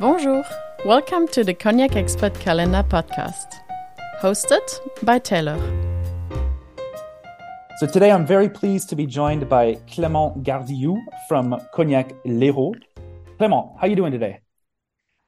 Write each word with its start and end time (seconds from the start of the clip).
Bonjour. 0.00 0.42
Welcome 0.86 1.28
to 1.28 1.44
the 1.44 1.52
Cognac 1.52 1.96
Expert 1.96 2.34
Calendar 2.40 2.82
podcast, 2.82 3.60
hosted 4.20 4.66
by 5.02 5.18
Taylor. 5.18 5.58
So 7.78 7.86
today 7.86 8.10
I'm 8.10 8.26
very 8.26 8.48
pleased 8.48 8.88
to 8.88 8.96
be 8.96 9.06
joined 9.06 9.48
by 9.50 9.74
Clément 9.86 10.42
Gardillou 10.42 10.98
from 11.28 11.60
Cognac 11.74 12.14
Lhéraud. 12.24 12.80
Clément, 13.38 13.76
how 13.76 13.82
are 13.82 13.88
you 13.88 13.94
doing 13.94 14.12
today? 14.12 14.40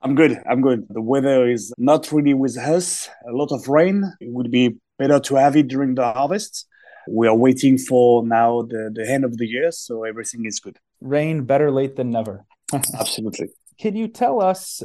I'm 0.00 0.14
good. 0.14 0.38
I'm 0.48 0.62
good. 0.62 0.86
The 0.88 1.02
weather 1.02 1.50
is 1.50 1.74
not 1.76 2.12
really 2.12 2.34
with 2.34 2.56
us. 2.56 3.08
A 3.28 3.32
lot 3.32 3.50
of 3.50 3.68
rain. 3.68 4.04
It 4.20 4.30
would 4.30 4.52
be 4.52 4.76
better 4.96 5.18
to 5.18 5.34
have 5.34 5.56
it 5.56 5.68
during 5.68 5.96
the 5.96 6.04
harvest. 6.12 6.66
We 7.08 7.26
are 7.26 7.36
waiting 7.36 7.78
for 7.78 8.24
now 8.24 8.62
the, 8.62 8.90
the 8.94 9.10
end 9.10 9.24
of 9.24 9.38
the 9.38 9.46
year, 9.46 9.72
so 9.72 10.04
everything 10.04 10.46
is 10.46 10.60
good. 10.60 10.78
Rain 11.00 11.44
better 11.44 11.70
late 11.72 11.96
than 11.96 12.10
never. 12.10 12.44
Absolutely. 12.72 13.48
Can 13.82 13.96
you 13.96 14.06
tell 14.06 14.40
us 14.40 14.80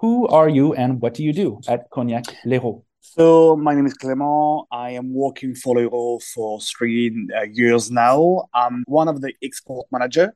who 0.00 0.28
are 0.28 0.48
you 0.48 0.72
and 0.72 1.00
what 1.02 1.14
do 1.14 1.24
you 1.24 1.32
do 1.32 1.60
at 1.66 1.90
Cognac 1.90 2.26
Lhéraud? 2.44 2.84
So 3.00 3.56
my 3.56 3.74
name 3.74 3.86
is 3.86 3.98
Clément. 3.98 4.66
I 4.70 4.90
am 4.90 5.12
working 5.12 5.56
for 5.56 5.74
Lhéraud 5.74 6.22
for 6.22 6.60
three 6.60 7.28
uh, 7.36 7.42
years 7.50 7.90
now. 7.90 8.44
I'm 8.54 8.84
one 8.86 9.08
of 9.08 9.20
the 9.20 9.32
export 9.42 9.88
manager 9.90 10.32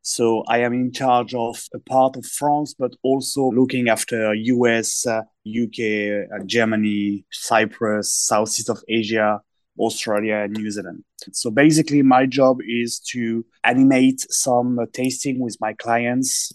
so 0.00 0.44
I 0.48 0.60
am 0.60 0.72
in 0.72 0.92
charge 0.92 1.34
of 1.34 1.62
a 1.74 1.78
part 1.78 2.16
of 2.16 2.24
France, 2.24 2.74
but 2.76 2.96
also 3.02 3.50
looking 3.50 3.90
after 3.90 4.32
US, 4.34 5.06
uh, 5.06 5.20
UK, 5.46 6.28
uh, 6.32 6.44
Germany, 6.46 7.26
Cyprus, 7.30 8.14
Southeast 8.14 8.70
of 8.70 8.82
Asia, 8.88 9.42
Australia, 9.78 10.36
and 10.36 10.54
New 10.54 10.70
Zealand. 10.70 11.04
So 11.32 11.50
basically, 11.50 12.02
my 12.02 12.24
job 12.24 12.60
is 12.66 12.98
to 13.10 13.44
animate 13.62 14.22
some 14.32 14.78
uh, 14.78 14.86
tasting 14.92 15.38
with 15.38 15.56
my 15.60 15.74
clients 15.74 16.50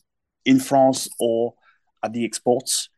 in 0.47 0.59
France 0.59 1.07
or 1.19 1.53
at 2.03 2.13
the 2.13 2.25
exports. 2.25 2.89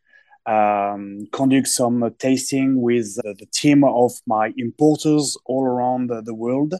Um, 0.45 1.27
conduct 1.31 1.67
some 1.67 2.02
uh, 2.02 2.10
tasting 2.18 2.82
with 2.82 3.18
uh, 3.26 3.34
the 3.37 3.46
team 3.54 3.84
of 3.84 4.12
my 4.26 4.54
importers 4.57 5.37
all 5.46 5.65
around 5.65 6.09
the 6.09 6.34
world. 6.34 6.74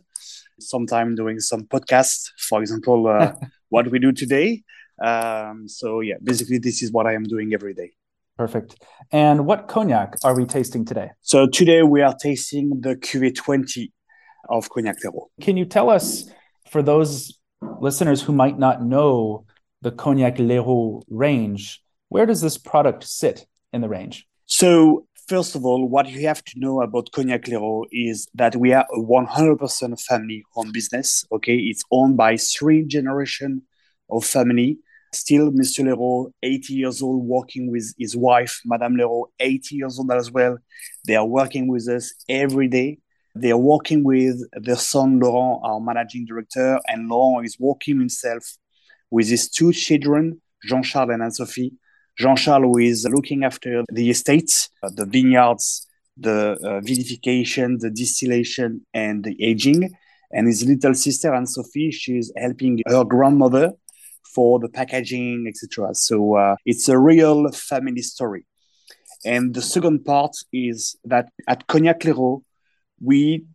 Sometime 0.59 1.16
doing 1.16 1.39
some 1.39 1.63
podcasts, 1.63 2.29
for 2.38 2.61
example, 2.61 3.07
uh, 3.07 3.33
what 3.69 3.91
we 3.91 3.99
do 3.99 4.11
today. 4.11 4.63
Um, 5.03 5.67
so 5.67 5.99
yeah, 5.99 6.16
basically 6.23 6.57
this 6.57 6.81
is 6.81 6.91
what 6.91 7.05
I 7.05 7.13
am 7.13 7.23
doing 7.23 7.53
every 7.53 7.73
day. 7.73 7.91
Perfect. 8.38 8.81
And 9.11 9.45
what 9.45 9.67
cognac 9.67 10.16
are 10.23 10.35
we 10.35 10.45
tasting 10.45 10.85
today? 10.85 11.11
So 11.22 11.45
today 11.45 11.83
we 11.83 12.01
are 12.01 12.16
tasting 12.16 12.81
the 12.81 12.95
Cuvée 12.95 13.35
20 13.35 13.91
of 14.49 14.69
Cognac 14.69 14.97
Lhéraud. 15.03 15.27
Can 15.41 15.57
you 15.57 15.66
tell 15.66 15.89
us, 15.89 16.29
for 16.69 16.81
those 16.81 17.38
listeners 17.81 18.22
who 18.22 18.33
might 18.33 18.57
not 18.57 18.83
know 18.83 19.45
the 19.81 19.91
Cognac 19.91 20.38
Lhéraud 20.38 21.03
range, 21.09 21.81
where 22.09 22.25
does 22.25 22.41
this 22.41 22.58
product 22.58 23.03
sit 23.03 23.45
in 23.72 23.81
the 23.81 23.89
range? 23.89 24.27
So 24.45 25.08
first 25.27 25.55
of 25.55 25.63
all, 25.63 25.88
what 25.88 26.09
you 26.09 26.27
have 26.27 26.44
to 26.44 26.59
know 26.59 26.81
about 26.81 27.11
Cognac 27.11 27.44
Lhéraud 27.44 27.85
is 27.91 28.27
that 28.33 28.55
we 28.55 28.73
are 28.73 28.85
a 28.91 29.00
100% 29.00 30.02
family-owned 30.02 30.73
business. 30.73 31.23
Okay, 31.31 31.55
it's 31.55 31.83
owned 31.91 32.17
by 32.17 32.35
three 32.35 32.83
generation 32.83 33.61
of 34.09 34.25
family. 34.25 34.80
Still, 35.13 35.52
Mr. 35.52 35.83
Lhéraud, 35.85 36.31
80 36.44 36.73
years 36.73 37.02
old, 37.02 37.23
working 37.23 37.72
with 37.72 37.94
his 37.97 38.17
wife, 38.17 38.59
Madame 38.66 38.95
Lhéraud, 38.95 39.25
80 39.39 39.75
years 39.75 40.00
old 40.00 40.11
as 40.11 40.31
well. 40.31 40.57
They 41.05 41.16
are 41.16 41.25
working 41.25 41.67
with 41.67 41.88
us 41.88 42.13
every 42.27 42.67
day. 42.67 43.00
They 43.35 43.52
are 43.52 43.57
working 43.57 44.03
with 44.03 44.41
their 44.53 44.75
son 44.75 45.19
Laurent, 45.19 45.61
our 45.63 45.80
managing 45.80 46.25
director, 46.25 46.80
and 46.88 47.07
Laurent 47.07 47.45
is 47.45 47.57
working 47.59 48.00
himself 48.00 48.57
with 49.11 49.29
his 49.29 49.49
two 49.49 49.71
children, 49.73 50.41
Jean-Charles 50.63 51.11
and 51.11 51.23
Anne-Sophie 51.23 51.73
Jean-Charles, 52.19 52.63
who 52.63 52.77
is 52.79 53.07
looking 53.09 53.45
after 53.45 53.83
the 53.91 54.09
estates, 54.09 54.69
uh, 54.83 54.89
the 54.93 55.05
vineyards, 55.05 55.88
the 56.17 56.57
uh, 56.61 56.81
vinification, 56.81 57.79
the 57.79 57.89
distillation, 57.89 58.85
and 58.93 59.23
the 59.23 59.41
aging. 59.41 59.89
And 60.31 60.45
his 60.45 60.66
little 60.66 60.94
sister, 60.94 61.34
Anne-Sophie, 61.34 61.91
she's 61.91 62.31
helping 62.35 62.81
her 62.85 63.06
grandmother 63.06 63.72
for 64.35 64.59
the 64.59 64.67
packaging, 64.67 65.45
etc. 65.47 65.95
So 65.95 66.35
uh, 66.35 66.55
it's 66.66 66.89
a 66.89 67.00
real 67.00 67.50
family 67.51 68.01
story. 68.01 68.45
And 69.25 69.53
the 69.53 69.61
second 69.61 70.03
part 70.03 70.35
is 70.51 70.97
that 71.05 71.29
at 71.47 71.67
Cognac 71.67 72.01
Lhéraud, 72.01 72.44
we 73.01 73.45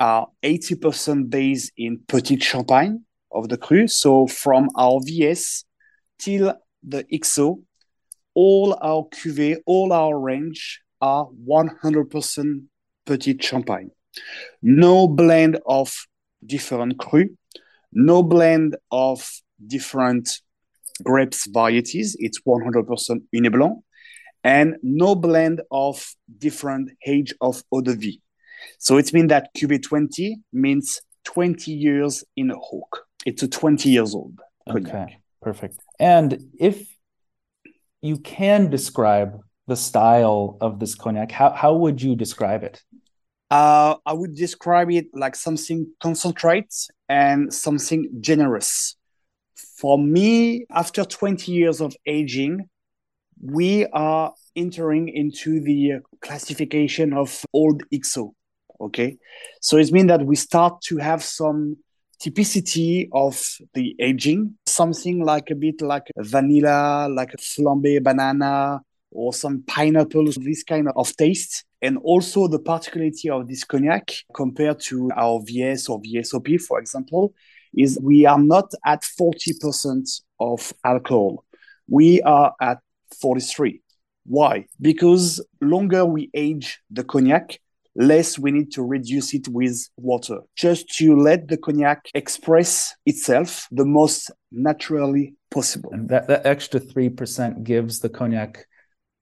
are 0.00 0.28
80% 0.42 1.28
based 1.28 1.72
in 1.76 2.00
Petite 2.08 2.42
Champagne 2.42 3.04
of 3.30 3.48
the 3.48 3.56
cru. 3.56 3.86
So 3.88 4.26
from 4.26 4.68
our 4.76 5.00
VS 5.04 5.64
till 6.18 6.54
the 6.82 7.04
XO, 7.04 7.62
all 8.34 8.78
our 8.80 9.04
cuvées, 9.08 9.58
all 9.66 9.92
our 9.92 10.18
range 10.18 10.80
are 11.00 11.28
100% 11.46 12.62
Petite 13.06 13.42
Champagne. 13.42 13.90
No 14.62 15.08
blend 15.08 15.58
of 15.66 15.94
different 16.44 16.98
cru, 16.98 17.36
no 17.92 18.22
blend 18.22 18.76
of 18.90 19.28
different 19.66 20.40
grapes 21.02 21.46
varieties. 21.46 22.16
It's 22.18 22.40
100% 22.40 23.22
Ugni 23.34 23.52
Blanc, 23.52 23.82
and 24.44 24.76
no 24.82 25.14
blend 25.14 25.62
of 25.70 26.14
different 26.38 26.90
age 27.06 27.34
of 27.40 27.62
eau 27.72 27.80
de 27.80 27.94
vie. 27.94 28.20
So 28.78 28.98
it 28.98 29.12
means 29.12 29.28
that 29.28 29.50
Cuvée 29.56 29.82
20 29.82 30.38
means 30.52 31.00
20 31.24 31.72
years 31.72 32.24
in 32.36 32.50
a 32.50 32.56
hook. 32.56 33.07
It's 33.28 33.42
a 33.42 33.48
20 33.48 33.90
years 33.90 34.14
old. 34.14 34.40
Cognac. 34.66 34.94
Okay, 34.94 35.18
perfect. 35.42 35.80
And 36.00 36.50
if 36.58 36.88
you 38.00 38.16
can 38.16 38.70
describe 38.70 39.38
the 39.66 39.76
style 39.76 40.56
of 40.62 40.80
this 40.80 40.94
cognac, 40.94 41.30
how, 41.30 41.50
how 41.50 41.74
would 41.74 42.00
you 42.00 42.16
describe 42.16 42.62
it? 42.62 42.82
Uh, 43.50 43.96
I 44.06 44.14
would 44.14 44.34
describe 44.34 44.90
it 44.90 45.08
like 45.12 45.36
something 45.36 45.92
concentrate 46.00 46.74
and 47.06 47.52
something 47.52 48.08
generous. 48.18 48.96
For 49.76 49.98
me, 49.98 50.64
after 50.70 51.04
20 51.04 51.52
years 51.52 51.82
of 51.82 51.94
aging, 52.06 52.66
we 53.42 53.84
are 53.92 54.32
entering 54.56 55.10
into 55.10 55.60
the 55.60 56.00
classification 56.22 57.12
of 57.12 57.44
old 57.52 57.82
XO. 57.92 58.30
Okay. 58.80 59.18
So 59.60 59.76
it 59.76 59.92
means 59.92 60.08
that 60.08 60.24
we 60.24 60.34
start 60.34 60.80
to 60.84 60.96
have 60.96 61.22
some 61.22 61.76
typicity 62.20 63.08
of 63.12 63.40
the 63.74 63.94
aging, 64.00 64.54
something 64.66 65.24
like 65.24 65.50
a 65.50 65.54
bit 65.54 65.80
like 65.80 66.08
vanilla, 66.16 67.08
like 67.10 67.32
a 67.34 67.36
flambe 67.36 68.02
banana, 68.02 68.80
or 69.10 69.32
some 69.32 69.62
pineapples, 69.66 70.36
this 70.36 70.62
kind 70.62 70.88
of 70.94 71.16
taste. 71.16 71.64
And 71.80 71.98
also 71.98 72.48
the 72.48 72.58
particularity 72.58 73.30
of 73.30 73.48
this 73.48 73.64
cognac 73.64 74.12
compared 74.34 74.80
to 74.80 75.10
our 75.16 75.40
VS 75.44 75.88
or 75.88 76.02
VSOP, 76.02 76.60
for 76.60 76.80
example, 76.80 77.34
is 77.74 77.98
we 78.02 78.26
are 78.26 78.40
not 78.40 78.72
at 78.84 79.02
40% 79.02 80.20
of 80.40 80.72
alcohol. 80.84 81.44
We 81.88 82.20
are 82.22 82.52
at 82.60 82.78
43. 83.20 83.80
Why? 84.24 84.66
Because 84.80 85.44
longer 85.60 86.04
we 86.04 86.30
age 86.34 86.80
the 86.90 87.04
cognac, 87.04 87.60
less 87.98 88.38
we 88.38 88.52
need 88.52 88.72
to 88.72 88.82
reduce 88.82 89.34
it 89.34 89.48
with 89.48 89.88
water, 89.96 90.38
just 90.56 90.88
to 90.98 91.16
let 91.16 91.48
the 91.48 91.56
cognac 91.56 92.08
express 92.14 92.94
itself 93.04 93.66
the 93.72 93.84
most 93.84 94.30
naturally 94.52 95.34
possible. 95.50 95.90
And 95.92 96.08
that, 96.08 96.28
that 96.28 96.46
extra 96.46 96.80
3% 96.80 97.64
gives 97.64 97.98
the 97.98 98.08
cognac 98.08 98.66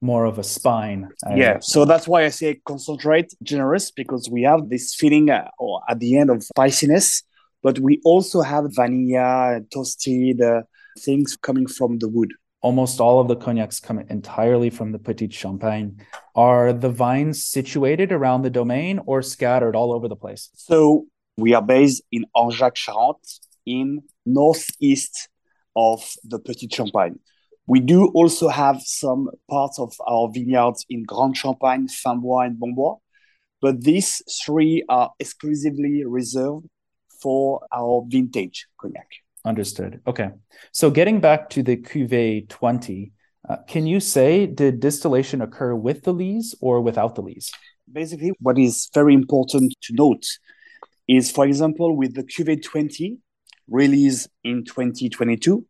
more 0.02 0.26
of 0.26 0.38
a 0.38 0.44
spine. 0.44 1.08
Yeah, 1.34 1.58
so 1.60 1.86
that's 1.86 2.06
why 2.06 2.26
I 2.26 2.28
say 2.28 2.60
concentrate, 2.66 3.32
generous, 3.42 3.90
because 3.90 4.28
we 4.30 4.42
have 4.42 4.68
this 4.68 4.94
feeling 4.94 5.30
uh, 5.30 5.48
at 5.88 5.98
the 5.98 6.18
end 6.18 6.30
of 6.30 6.44
spiciness, 6.44 7.22
but 7.62 7.78
we 7.78 8.00
also 8.04 8.42
have 8.42 8.66
vanilla, 8.74 9.60
toasted 9.72 10.42
uh, 10.42 10.62
things 10.98 11.36
coming 11.40 11.66
from 11.66 11.98
the 11.98 12.08
wood 12.08 12.32
almost 12.66 13.00
all 13.00 13.20
of 13.20 13.28
the 13.28 13.36
cognacs 13.36 13.78
come 13.78 14.00
entirely 14.18 14.70
from 14.70 14.90
the 14.90 14.98
Petite 14.98 15.32
Champagne. 15.32 15.88
Are 16.34 16.72
the 16.72 16.90
vines 16.90 17.46
situated 17.46 18.10
around 18.10 18.42
the 18.42 18.50
domain 18.50 18.98
or 19.06 19.22
scattered 19.22 19.76
all 19.76 19.92
over 19.92 20.08
the 20.08 20.16
place? 20.16 20.50
So 20.54 21.06
we 21.36 21.54
are 21.54 21.62
based 21.62 22.02
in 22.10 22.24
Angeac-Charente, 22.34 23.38
in 23.66 24.02
northeast 24.24 25.28
of 25.76 26.00
the 26.24 26.40
Petite 26.40 26.74
Champagne. 26.74 27.20
We 27.68 27.78
do 27.78 28.08
also 28.14 28.48
have 28.48 28.82
some 28.82 29.30
parts 29.48 29.78
of 29.78 29.92
our 30.04 30.28
vineyards 30.32 30.84
in 30.88 31.04
Grande 31.04 31.36
Champagne, 31.36 31.86
Fins 31.86 32.20
Bois, 32.20 32.46
and 32.46 32.58
Bons 32.58 32.74
Bois, 32.74 32.96
but 33.60 33.84
these 33.84 34.22
three 34.44 34.84
are 34.88 35.12
exclusively 35.20 36.04
reserved 36.04 36.66
for 37.22 37.64
our 37.72 38.04
vintage 38.08 38.66
cognac. 38.80 39.10
Understood. 39.46 40.00
Okay. 40.08 40.30
So 40.72 40.90
getting 40.90 41.20
back 41.20 41.48
to 41.50 41.62
the 41.62 41.76
Cuvée 41.76 42.48
20, 42.48 43.12
uh, 43.48 43.56
can 43.68 43.86
you 43.86 44.00
say 44.00 44.46
did 44.46 44.80
distillation 44.80 45.40
occur 45.40 45.72
with 45.72 46.02
the 46.02 46.12
lees 46.12 46.56
or 46.60 46.80
without 46.80 47.14
the 47.14 47.22
lees? 47.22 47.52
Basically, 47.90 48.32
what 48.40 48.58
is 48.58 48.90
very 48.92 49.14
important 49.14 49.72
to 49.82 49.94
note 49.94 50.26
is, 51.06 51.30
for 51.30 51.46
example, 51.46 51.96
with 51.96 52.14
the 52.14 52.24
Cuvée 52.24 52.60
20 52.60 53.18
release 53.68 54.26
in 54.42 54.64
2022, 54.64 55.64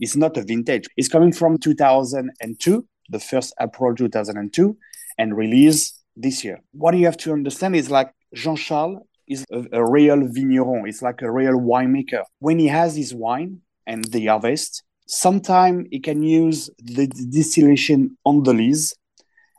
It's 0.00 0.16
not 0.16 0.36
a 0.36 0.42
vintage. 0.42 0.88
It's 0.96 1.08
coming 1.08 1.32
from 1.32 1.58
2002, 1.58 2.86
the 3.10 3.20
first 3.20 3.54
April 3.60 3.94
2002, 3.94 4.76
and 5.18 5.36
released 5.36 6.02
this 6.16 6.42
year. 6.42 6.60
What 6.72 6.96
you 6.96 7.04
have 7.04 7.18
to 7.18 7.32
understand 7.32 7.76
is 7.76 7.90
like 7.90 8.10
Jean 8.34 8.56
Charles 8.56 8.98
is 9.32 9.44
a, 9.50 9.80
a 9.80 9.90
real 9.96 10.20
vigneron. 10.36 10.86
It's 10.86 11.02
like 11.02 11.22
a 11.22 11.30
real 11.30 11.58
winemaker. 11.70 12.22
When 12.38 12.58
he 12.58 12.68
has 12.68 12.96
his 12.96 13.14
wine 13.14 13.60
and 13.86 14.04
the 14.04 14.26
harvest, 14.26 14.82
sometimes 15.06 15.88
he 15.90 16.00
can 16.00 16.22
use 16.22 16.70
the 16.78 17.06
distillation 17.06 18.16
on 18.24 18.42
the 18.42 18.54
lees, 18.54 18.94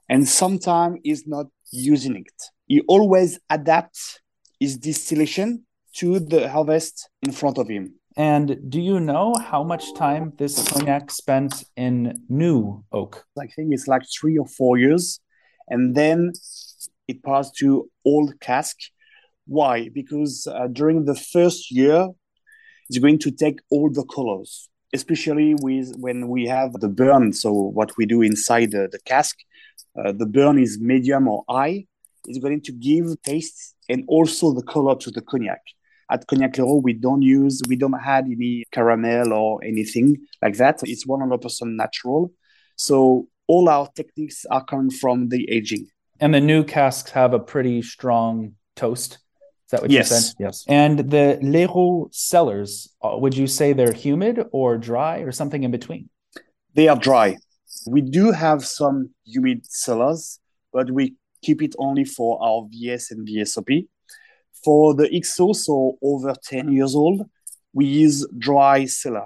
and 0.09 0.27
sometimes 0.27 0.99
he's 1.03 1.25
not 1.27 1.47
using 1.71 2.15
it. 2.15 2.39
He 2.67 2.81
always 2.87 3.39
adapts 3.49 4.19
his 4.59 4.77
distillation 4.77 5.65
to 5.97 6.19
the 6.19 6.49
harvest 6.49 7.09
in 7.21 7.31
front 7.31 7.57
of 7.57 7.67
him. 7.67 7.95
And 8.15 8.57
do 8.69 8.79
you 8.79 8.99
know 8.99 9.33
how 9.51 9.63
much 9.63 9.93
time 9.95 10.33
this 10.37 10.67
cognac 10.69 11.09
spent 11.11 11.63
in 11.75 12.21
new 12.29 12.83
oak? 12.91 13.25
I 13.39 13.47
think 13.47 13.73
it's 13.73 13.87
like 13.87 14.03
three 14.19 14.37
or 14.37 14.45
four 14.45 14.77
years. 14.77 15.19
And 15.67 15.95
then 15.95 16.33
it 17.07 17.23
passed 17.23 17.55
to 17.57 17.89
old 18.05 18.39
cask. 18.39 18.77
Why? 19.45 19.89
Because 19.89 20.47
uh, 20.47 20.67
during 20.67 21.05
the 21.05 21.15
first 21.15 21.71
year, 21.71 22.07
it's 22.89 22.99
going 22.99 23.19
to 23.19 23.31
take 23.31 23.59
all 23.69 23.89
the 23.89 24.05
colors, 24.05 24.69
especially 24.93 25.55
with 25.61 25.93
when 25.97 26.27
we 26.29 26.47
have 26.47 26.73
the 26.73 26.89
burn. 26.89 27.33
So 27.33 27.51
what 27.51 27.97
we 27.97 28.05
do 28.05 28.21
inside 28.21 28.71
the, 28.71 28.87
the 28.91 28.99
cask, 29.05 29.37
uh, 29.97 30.11
the 30.11 30.25
burn 30.25 30.59
is 30.59 30.79
medium 30.79 31.27
or 31.27 31.43
high. 31.49 31.85
It's 32.25 32.39
going 32.39 32.61
to 32.61 32.71
give 32.71 33.21
taste 33.23 33.75
and 33.89 34.05
also 34.07 34.53
the 34.53 34.63
color 34.63 34.95
to 34.95 35.11
the 35.11 35.21
cognac 35.21 35.61
at 36.13 36.27
Cognac 36.27 36.53
Lhéraud, 36.53 36.83
we 36.83 36.93
don't 36.93 37.21
use, 37.21 37.61
we 37.67 37.75
don't 37.75 37.95
add 37.95 38.25
any 38.25 38.63
caramel 38.71 39.33
or 39.33 39.63
anything 39.63 40.17
like 40.41 40.57
that. 40.57 40.79
It's 40.83 41.05
100% 41.07 41.75
natural. 41.75 42.31
So 42.75 43.27
all 43.47 43.67
our 43.67 43.89
techniques 43.95 44.45
are 44.51 44.63
coming 44.63 44.91
from 44.91 45.29
the 45.29 45.49
aging. 45.49 45.87
And 46.19 46.33
the 46.33 46.39
new 46.39 46.63
casks 46.63 47.11
have 47.11 47.33
a 47.33 47.39
pretty 47.39 47.81
strong 47.81 48.53
toast. 48.75 49.17
That 49.73 49.81
what 49.81 49.89
yes. 49.89 50.11
you 50.11 50.17
said? 50.17 50.33
Yes. 50.37 50.65
And 50.67 50.99
the 50.99 51.39
Lhéraud 51.41 52.13
cellars, 52.13 52.93
uh, 53.01 53.17
would 53.17 53.35
you 53.35 53.47
say 53.47 53.73
they're 53.73 53.91
humid 53.91 54.45
or 54.51 54.77
dry 54.77 55.21
or 55.21 55.31
something 55.31 55.63
in 55.63 55.71
between? 55.71 56.11
They 56.75 56.87
are 56.89 56.95
dry. 56.95 57.37
We 57.87 58.01
do 58.01 58.31
have 58.31 58.63
some 58.63 59.09
humid 59.25 59.65
cellars, 59.65 60.39
but 60.71 60.91
we 60.91 61.15
keep 61.41 61.63
it 61.63 61.73
only 61.79 62.05
for 62.05 62.37
our 62.39 62.67
VS 62.69 63.09
and 63.09 63.27
VSOP. 63.27 63.87
For 64.63 64.93
the 64.93 65.09
XO, 65.09 65.55
so 65.55 65.97
over 66.03 66.35
10 66.43 66.71
years 66.71 66.93
old, 66.93 67.23
we 67.73 67.85
use 67.85 68.27
dry 68.37 68.85
cellar 68.85 69.25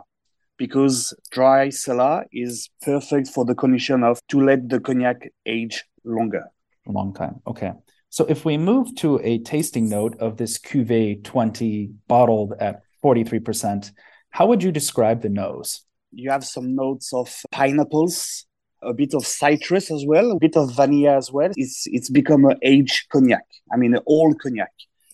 because 0.56 1.14
dry 1.30 1.72
cellar 1.72 2.26
is 2.32 2.70
perfect 2.82 3.28
for 3.28 3.44
the 3.44 3.54
condition 3.54 4.02
of 4.06 4.22
to 4.30 4.40
let 4.40 4.70
the 4.70 4.80
cognac 4.80 5.30
age 5.46 5.84
longer. 6.06 6.46
A 6.88 6.92
long 6.94 7.14
time. 7.14 7.42
Okay. 7.46 7.74
So 8.09 8.25
if 8.25 8.45
we 8.45 8.57
move 8.57 8.95
to 8.98 9.19
a 9.24 9.39
tasting 9.39 9.89
note 9.89 10.18
of 10.19 10.38
this 10.38 10.57
Cuvée 10.57 11.24
20 11.24 11.92
bottled 12.07 12.54
at 12.59 12.81
43%, 13.04 13.92
how 14.30 14.48
would 14.48 14.63
you 14.63 14.71
describe 14.71 15.21
the 15.21 15.30
nose? 15.30 15.81
You 16.12 16.31
have 16.31 16.45
some 16.45 16.74
notes 16.75 17.13
of 17.13 17.44
pineapples, 17.51 18.45
a 18.81 18.94
bit 18.94 19.13
of 19.13 19.25
citrus 19.25 19.92
as 19.92 20.06
well, 20.06 20.31
a 20.31 20.39
bit 20.39 20.56
of 20.56 20.74
vanilla 20.74 21.18
as 21.18 21.31
well. 21.31 21.51
It's 21.56 21.86
it's 21.88 22.09
become 22.09 22.45
an 22.45 22.57
aged 22.62 23.09
cognac. 23.12 23.45
I 23.71 23.77
mean, 23.77 23.94
an 23.95 24.04
old 24.06 24.39
cognac 24.42 24.71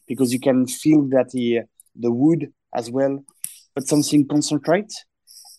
because 0.08 0.32
you 0.32 0.40
can 0.40 0.68
feel 0.68 1.04
that 1.10 1.32
the 1.32 1.62
the 1.96 2.12
wood 2.12 2.54
as 2.76 2.92
well, 2.92 3.24
but 3.74 3.88
something 3.88 4.28
concentrate, 4.28 4.94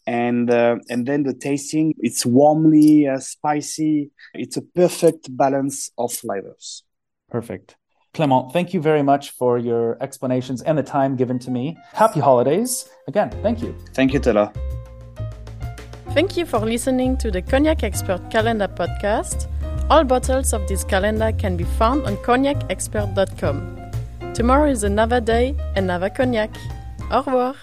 and 0.07 0.51
uh, 0.51 0.77
and 0.89 1.07
then 1.07 1.25
the 1.25 1.35
tasting 1.35 1.95
it's 1.99 2.25
warmly 2.25 3.09
uh, 3.09 3.19
spicy. 3.19 4.11
It's 4.35 4.57
a 4.57 4.63
perfect 4.63 5.37
balance 5.37 5.91
of 5.99 6.13
flavors. 6.13 6.85
Perfect. 7.35 7.75
Clement, 8.13 8.53
thank 8.53 8.73
you 8.73 8.81
very 8.81 9.03
much 9.03 9.33
for 9.33 9.59
your 9.59 10.01
explanations 10.01 10.63
and 10.63 10.79
the 10.79 10.85
time 10.85 11.17
given 11.17 11.41
to 11.41 11.51
me. 11.51 11.77
Happy 11.93 12.21
holidays. 12.21 12.89
Again, 13.09 13.29
thank 13.43 13.61
you. 13.61 13.75
Thank 13.93 14.13
you, 14.13 14.21
Taylor. 14.21 14.53
Thank 16.11 16.37
you 16.37 16.47
for 16.47 16.61
listening 16.61 17.17
to 17.17 17.33
the 17.33 17.43
Cognac 17.43 17.83
Expert 17.83 18.31
Calendar 18.31 18.69
podcast. 18.69 19.49
All 19.91 20.05
bottles 20.05 20.53
of 20.53 20.69
this 20.69 20.85
calendar 20.85 21.33
can 21.33 21.57
be 21.57 21.65
found 21.65 22.07
on 22.07 22.17
cognacexpert.com. 22.19 24.33
Tomorrow 24.33 24.71
is 24.71 24.85
another 24.85 25.21
day, 25.21 25.57
another 25.75 26.09
cognac. 26.09 26.51
Au 27.11 27.23
revoir. 27.23 27.57